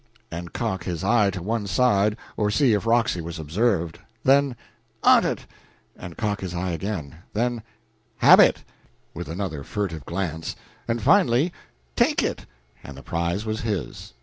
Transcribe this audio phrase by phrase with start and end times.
[0.31, 3.93] and cock his eye to one side to see if Roxy was observing;
[4.23, 4.55] then,
[5.03, 5.45] "Awnt it!"
[5.95, 7.61] and cock his eye again; then,
[8.17, 8.63] "Hab it!"
[9.13, 10.55] with another furtive glance;
[10.87, 11.53] and finally,
[11.95, 12.47] "Take it!"
[12.83, 14.13] and the prize was his.